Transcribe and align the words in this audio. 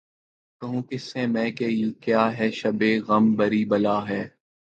کہوں 0.61 0.81
کس 0.81 1.03
سے 1.03 1.25
میں 1.27 1.49
کہ 1.51 1.67
کیا 2.01 2.23
ہے 2.37 2.49
شبِ 2.51 2.81
غم 3.07 3.31
بری 3.35 3.63
بلا 3.65 3.97
ہے 4.09 4.23